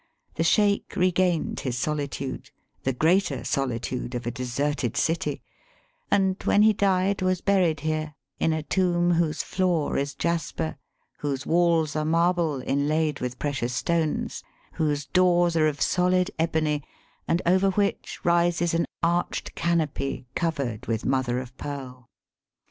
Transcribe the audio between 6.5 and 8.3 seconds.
he died was buried here